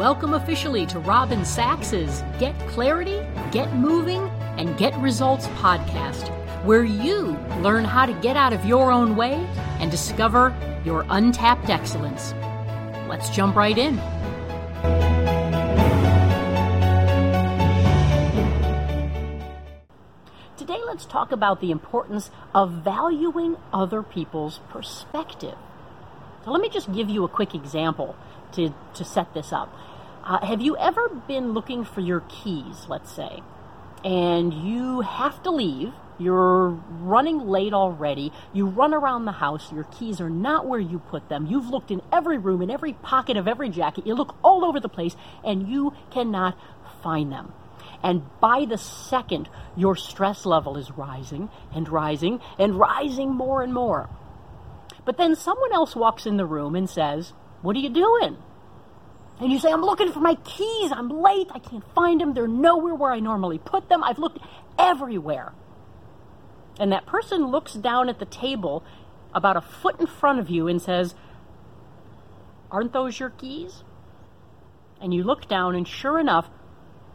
welcome 0.00 0.32
officially 0.32 0.86
to 0.86 0.98
Robin 1.00 1.44
Sachs's 1.44 2.24
Get 2.38 2.58
Clarity, 2.70 3.20
Get 3.52 3.70
Moving, 3.74 4.30
and 4.56 4.78
Get 4.78 4.96
Results 4.96 5.46
podcast, 5.48 6.30
where 6.64 6.84
you 6.84 7.36
learn 7.60 7.84
how 7.84 8.06
to 8.06 8.14
get 8.14 8.34
out 8.34 8.54
of 8.54 8.64
your 8.64 8.90
own 8.90 9.14
way 9.14 9.34
and 9.78 9.90
discover 9.90 10.56
your 10.86 11.04
untapped 11.10 11.68
excellence. 11.68 12.32
Let's 13.10 13.28
jump 13.28 13.56
right 13.56 13.76
in. 13.76 13.96
Today, 20.56 20.80
let's 20.86 21.04
talk 21.04 21.30
about 21.30 21.60
the 21.60 21.70
importance 21.70 22.30
of 22.54 22.70
valuing 22.70 23.58
other 23.70 24.02
people's 24.02 24.60
perspective. 24.70 25.58
So, 26.46 26.52
let 26.52 26.62
me 26.62 26.70
just 26.70 26.90
give 26.90 27.10
you 27.10 27.22
a 27.24 27.28
quick 27.28 27.54
example 27.54 28.16
to, 28.52 28.74
to 28.94 29.04
set 29.04 29.32
this 29.34 29.52
up. 29.52 29.74
Uh, 30.24 30.44
have 30.44 30.60
you 30.60 30.76
ever 30.76 31.08
been 31.26 31.52
looking 31.52 31.84
for 31.84 32.00
your 32.00 32.20
keys, 32.28 32.86
let's 32.88 33.10
say, 33.10 33.42
and 34.04 34.52
you 34.52 35.00
have 35.00 35.42
to 35.42 35.50
leave? 35.50 35.92
You're 36.18 36.68
running 36.68 37.48
late 37.48 37.72
already. 37.72 38.30
You 38.52 38.66
run 38.66 38.92
around 38.92 39.24
the 39.24 39.32
house. 39.32 39.72
Your 39.72 39.84
keys 39.84 40.20
are 40.20 40.28
not 40.28 40.66
where 40.66 40.78
you 40.78 40.98
put 40.98 41.30
them. 41.30 41.46
You've 41.46 41.70
looked 41.70 41.90
in 41.90 42.02
every 42.12 42.36
room, 42.36 42.60
in 42.60 42.70
every 42.70 42.92
pocket 42.92 43.38
of 43.38 43.48
every 43.48 43.70
jacket. 43.70 44.06
You 44.06 44.14
look 44.14 44.36
all 44.44 44.66
over 44.66 44.78
the 44.78 44.88
place, 44.90 45.16
and 45.42 45.66
you 45.66 45.94
cannot 46.10 46.58
find 47.02 47.32
them. 47.32 47.54
And 48.02 48.22
by 48.40 48.66
the 48.66 48.78
second, 48.78 49.48
your 49.76 49.96
stress 49.96 50.44
level 50.44 50.76
is 50.76 50.90
rising 50.90 51.48
and 51.74 51.88
rising 51.88 52.40
and 52.58 52.78
rising 52.78 53.30
more 53.30 53.62
and 53.62 53.72
more. 53.72 54.10
But 55.04 55.16
then 55.16 55.34
someone 55.36 55.72
else 55.72 55.96
walks 55.96 56.26
in 56.26 56.36
the 56.36 56.46
room 56.46 56.74
and 56.74 56.88
says, 56.88 57.32
What 57.62 57.76
are 57.76 57.80
you 57.80 57.90
doing? 57.90 58.36
And 59.40 59.50
you 59.50 59.58
say, 59.58 59.70
I'm 59.72 59.80
looking 59.80 60.12
for 60.12 60.20
my 60.20 60.34
keys. 60.34 60.92
I'm 60.92 61.08
late. 61.08 61.48
I 61.50 61.58
can't 61.58 61.84
find 61.94 62.20
them. 62.20 62.34
They're 62.34 62.46
nowhere 62.46 62.94
where 62.94 63.12
I 63.12 63.20
normally 63.20 63.58
put 63.58 63.88
them. 63.88 64.04
I've 64.04 64.18
looked 64.18 64.38
everywhere. 64.78 65.52
And 66.78 66.92
that 66.92 67.06
person 67.06 67.46
looks 67.46 67.74
down 67.74 68.08
at 68.08 68.18
the 68.18 68.26
table 68.26 68.84
about 69.34 69.56
a 69.56 69.60
foot 69.60 69.98
in 69.98 70.06
front 70.06 70.40
of 70.40 70.50
you 70.50 70.68
and 70.68 70.80
says, 70.80 71.14
Aren't 72.70 72.92
those 72.92 73.18
your 73.18 73.30
keys? 73.30 73.82
And 75.00 75.12
you 75.14 75.24
look 75.24 75.48
down, 75.48 75.74
and 75.74 75.88
sure 75.88 76.18
enough, 76.18 76.48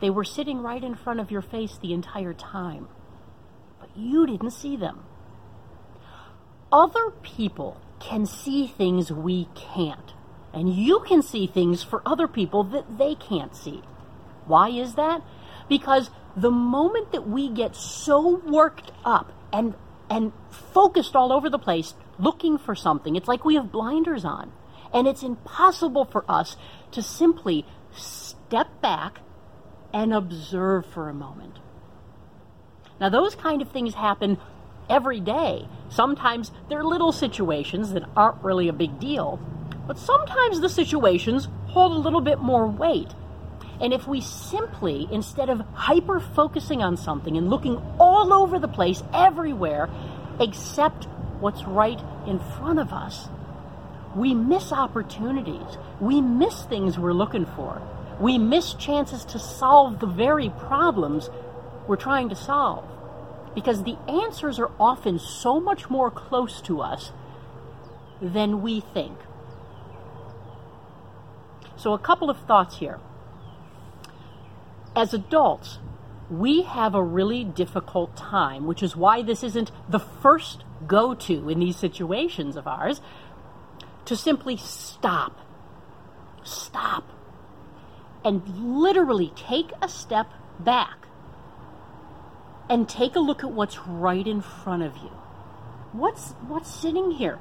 they 0.00 0.10
were 0.10 0.24
sitting 0.24 0.60
right 0.60 0.82
in 0.82 0.94
front 0.94 1.20
of 1.20 1.30
your 1.30 1.42
face 1.42 1.78
the 1.80 1.92
entire 1.92 2.34
time. 2.34 2.88
But 3.80 3.90
you 3.96 4.26
didn't 4.26 4.50
see 4.50 4.76
them. 4.76 5.04
Other 6.70 7.10
people 7.22 7.80
can 8.00 8.26
see 8.26 8.66
things 8.66 9.10
we 9.10 9.48
can't. 9.54 10.12
And 10.52 10.72
you 10.72 11.00
can 11.00 11.22
see 11.22 11.46
things 11.46 11.82
for 11.82 12.02
other 12.06 12.26
people 12.26 12.64
that 12.64 12.98
they 12.98 13.14
can't 13.14 13.54
see. 13.54 13.82
Why 14.46 14.70
is 14.70 14.94
that? 14.94 15.22
Because 15.68 16.10
the 16.36 16.50
moment 16.50 17.12
that 17.12 17.28
we 17.28 17.50
get 17.50 17.76
so 17.76 18.40
worked 18.46 18.92
up 19.04 19.32
and 19.52 19.74
and 20.10 20.32
focused 20.72 21.14
all 21.14 21.32
over 21.32 21.50
the 21.50 21.58
place 21.58 21.94
looking 22.18 22.56
for 22.56 22.74
something, 22.74 23.14
it's 23.14 23.28
like 23.28 23.44
we 23.44 23.56
have 23.56 23.70
blinders 23.70 24.24
on. 24.24 24.52
And 24.92 25.06
it's 25.06 25.22
impossible 25.22 26.06
for 26.06 26.24
us 26.28 26.56
to 26.92 27.02
simply 27.02 27.66
step 27.92 28.80
back 28.80 29.20
and 29.92 30.14
observe 30.14 30.86
for 30.86 31.08
a 31.08 31.14
moment. 31.14 31.58
Now, 33.00 33.10
those 33.10 33.34
kind 33.34 33.62
of 33.62 33.70
things 33.70 33.94
happen 33.94 34.38
every 34.88 35.20
day. 35.20 35.68
Sometimes 35.88 36.50
they're 36.68 36.84
little 36.84 37.12
situations 37.12 37.92
that 37.92 38.04
aren't 38.16 38.42
really 38.42 38.68
a 38.68 38.72
big 38.72 38.98
deal, 38.98 39.38
but 39.88 39.98
sometimes 39.98 40.60
the 40.60 40.68
situations 40.68 41.48
hold 41.68 41.92
a 41.92 41.98
little 41.98 42.20
bit 42.20 42.38
more 42.38 42.68
weight. 42.68 43.08
And 43.80 43.92
if 43.92 44.06
we 44.06 44.20
simply, 44.20 45.08
instead 45.10 45.48
of 45.48 45.60
hyper 45.72 46.20
focusing 46.20 46.82
on 46.82 46.98
something 46.98 47.36
and 47.38 47.48
looking 47.48 47.82
all 47.98 48.32
over 48.32 48.58
the 48.58 48.68
place, 48.68 49.02
everywhere, 49.14 49.88
accept 50.40 51.06
what's 51.40 51.64
right 51.64 51.98
in 52.26 52.38
front 52.38 52.78
of 52.78 52.92
us, 52.92 53.28
we 54.14 54.34
miss 54.34 54.72
opportunities. 54.72 55.78
We 56.00 56.20
miss 56.20 56.64
things 56.64 56.98
we're 56.98 57.12
looking 57.12 57.46
for. 57.46 57.80
We 58.20 58.36
miss 58.36 58.74
chances 58.74 59.24
to 59.26 59.38
solve 59.38 60.00
the 60.00 60.06
very 60.06 60.50
problems 60.50 61.30
we're 61.86 61.96
trying 61.96 62.28
to 62.28 62.36
solve. 62.36 62.84
Because 63.54 63.84
the 63.84 63.96
answers 64.06 64.58
are 64.58 64.70
often 64.78 65.18
so 65.18 65.60
much 65.60 65.88
more 65.88 66.10
close 66.10 66.60
to 66.62 66.82
us 66.82 67.12
than 68.20 68.60
we 68.60 68.80
think. 68.80 69.16
So, 71.78 71.92
a 71.92 71.98
couple 71.98 72.28
of 72.28 72.38
thoughts 72.38 72.78
here. 72.78 72.98
As 74.96 75.14
adults, 75.14 75.78
we 76.28 76.62
have 76.62 76.94
a 76.94 77.02
really 77.02 77.44
difficult 77.44 78.16
time, 78.16 78.66
which 78.66 78.82
is 78.82 78.96
why 78.96 79.22
this 79.22 79.44
isn't 79.44 79.70
the 79.88 80.00
first 80.00 80.64
go 80.86 81.14
to 81.14 81.48
in 81.48 81.60
these 81.60 81.76
situations 81.76 82.56
of 82.56 82.66
ours, 82.66 83.00
to 84.06 84.16
simply 84.16 84.56
stop. 84.56 85.38
Stop. 86.42 87.04
And 88.24 88.42
literally 88.80 89.32
take 89.36 89.70
a 89.80 89.88
step 89.88 90.26
back 90.58 91.06
and 92.68 92.88
take 92.88 93.14
a 93.14 93.20
look 93.20 93.44
at 93.44 93.52
what's 93.52 93.78
right 93.86 94.26
in 94.26 94.40
front 94.40 94.82
of 94.82 94.96
you. 94.96 95.10
What's 95.92 96.32
what's 96.48 96.74
sitting 96.74 97.12
here? 97.12 97.36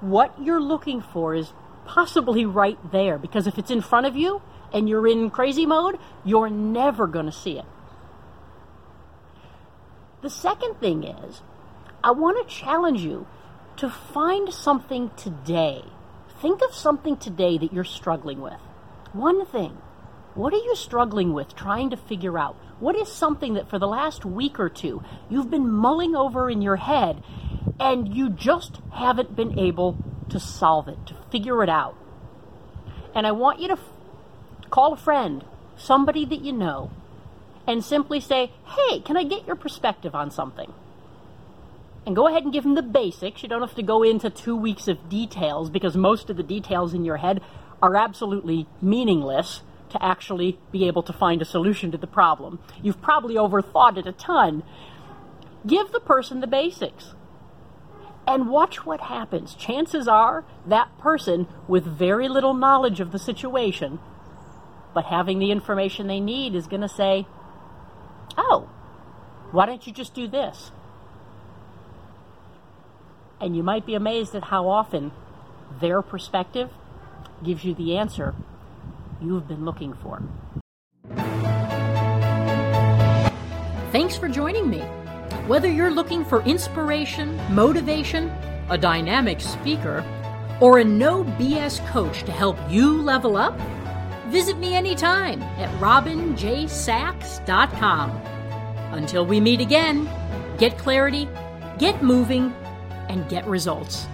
What 0.00 0.34
you're 0.40 0.60
looking 0.60 1.00
for 1.00 1.34
is 1.34 1.52
possibly 1.90 2.46
right 2.46 2.78
there 2.92 3.18
because 3.18 3.48
if 3.48 3.58
it's 3.58 3.70
in 3.70 3.80
front 3.80 4.06
of 4.06 4.16
you 4.16 4.40
and 4.72 4.88
you're 4.88 5.08
in 5.08 5.28
crazy 5.28 5.66
mode, 5.66 5.98
you're 6.24 6.48
never 6.48 7.08
going 7.08 7.26
to 7.26 7.32
see 7.32 7.58
it. 7.58 7.64
The 10.22 10.30
second 10.30 10.78
thing 10.78 11.02
is, 11.02 11.42
I 12.04 12.12
want 12.12 12.46
to 12.46 12.54
challenge 12.54 13.00
you 13.00 13.26
to 13.78 13.90
find 13.90 14.52
something 14.54 15.10
today. 15.16 15.82
Think 16.40 16.62
of 16.62 16.74
something 16.74 17.16
today 17.16 17.58
that 17.58 17.72
you're 17.72 17.82
struggling 17.82 18.40
with. 18.40 18.60
One 19.12 19.44
thing. 19.46 19.76
What 20.34 20.54
are 20.54 20.58
you 20.58 20.76
struggling 20.76 21.32
with, 21.32 21.56
trying 21.56 21.90
to 21.90 21.96
figure 21.96 22.38
out? 22.38 22.54
What 22.78 22.94
is 22.94 23.08
something 23.08 23.54
that 23.54 23.68
for 23.68 23.80
the 23.80 23.88
last 23.88 24.24
week 24.24 24.60
or 24.60 24.68
two 24.68 25.02
you've 25.28 25.50
been 25.50 25.68
mulling 25.68 26.14
over 26.14 26.48
in 26.48 26.62
your 26.62 26.76
head 26.76 27.24
and 27.80 28.14
you 28.14 28.30
just 28.30 28.80
haven't 28.92 29.34
been 29.34 29.58
able 29.58 29.96
to 30.30 30.40
solve 30.40 30.88
it, 30.88 31.06
to 31.06 31.16
figure 31.30 31.62
it 31.62 31.68
out. 31.68 31.96
And 33.14 33.26
I 33.26 33.32
want 33.32 33.60
you 33.60 33.68
to 33.68 33.74
f- 33.74 33.92
call 34.70 34.92
a 34.92 34.96
friend, 34.96 35.44
somebody 35.76 36.24
that 36.24 36.42
you 36.42 36.52
know, 36.52 36.90
and 37.66 37.84
simply 37.84 38.20
say, 38.20 38.52
hey, 38.64 39.00
can 39.00 39.16
I 39.16 39.24
get 39.24 39.46
your 39.46 39.56
perspective 39.56 40.14
on 40.14 40.30
something? 40.30 40.72
And 42.06 42.16
go 42.16 42.28
ahead 42.28 42.44
and 42.44 42.52
give 42.52 42.64
them 42.64 42.74
the 42.74 42.82
basics. 42.82 43.42
You 43.42 43.48
don't 43.48 43.60
have 43.60 43.74
to 43.74 43.82
go 43.82 44.02
into 44.02 44.30
two 44.30 44.56
weeks 44.56 44.88
of 44.88 45.08
details 45.08 45.70
because 45.70 45.96
most 45.96 46.30
of 46.30 46.36
the 46.36 46.42
details 46.42 46.94
in 46.94 47.04
your 47.04 47.18
head 47.18 47.42
are 47.82 47.96
absolutely 47.96 48.66
meaningless 48.80 49.62
to 49.90 50.02
actually 50.02 50.58
be 50.70 50.86
able 50.86 51.02
to 51.02 51.12
find 51.12 51.42
a 51.42 51.44
solution 51.44 51.90
to 51.90 51.98
the 51.98 52.06
problem. 52.06 52.58
You've 52.82 53.02
probably 53.02 53.34
overthought 53.34 53.98
it 53.98 54.06
a 54.06 54.12
ton. 54.12 54.62
Give 55.66 55.90
the 55.92 56.00
person 56.00 56.40
the 56.40 56.46
basics 56.46 57.14
and 58.26 58.48
watch 58.48 58.84
what 58.84 59.00
happens. 59.00 59.54
Chances 59.54 60.06
are 60.06 60.44
that 60.66 60.96
person 60.98 61.46
with 61.66 61.84
very 61.84 62.28
little 62.28 62.54
knowledge 62.54 63.00
of 63.00 63.12
the 63.12 63.18
situation, 63.18 63.98
but 64.94 65.06
having 65.06 65.38
the 65.38 65.50
information 65.50 66.06
they 66.06 66.20
need, 66.20 66.54
is 66.54 66.66
going 66.66 66.82
to 66.82 66.88
say, 66.88 67.26
Oh, 68.36 68.68
why 69.50 69.66
don't 69.66 69.86
you 69.86 69.92
just 69.92 70.14
do 70.14 70.28
this? 70.28 70.70
And 73.40 73.56
you 73.56 73.62
might 73.62 73.86
be 73.86 73.94
amazed 73.94 74.34
at 74.34 74.44
how 74.44 74.68
often 74.68 75.12
their 75.80 76.02
perspective 76.02 76.70
gives 77.42 77.64
you 77.64 77.74
the 77.74 77.96
answer 77.96 78.34
you've 79.20 79.48
been 79.48 79.64
looking 79.64 79.94
for. 79.94 80.22
Thanks 83.92 84.16
for 84.16 84.28
joining 84.28 84.70
me. 84.70 84.84
Whether 85.46 85.70
you're 85.70 85.90
looking 85.90 86.24
for 86.24 86.42
inspiration, 86.42 87.36
motivation, 87.52 88.30
a 88.68 88.78
dynamic 88.78 89.40
speaker, 89.40 90.04
or 90.60 90.78
a 90.78 90.84
no 90.84 91.24
BS 91.24 91.84
coach 91.88 92.22
to 92.24 92.32
help 92.32 92.56
you 92.68 93.02
level 93.02 93.36
up, 93.36 93.58
visit 94.28 94.58
me 94.58 94.74
anytime 94.74 95.42
at 95.42 95.68
robinjsachs.com. 95.80 98.10
Until 98.92 99.26
we 99.26 99.40
meet 99.40 99.60
again, 99.60 100.08
get 100.58 100.78
clarity, 100.78 101.28
get 101.78 102.02
moving, 102.02 102.54
and 103.08 103.28
get 103.28 103.46
results. 103.46 104.06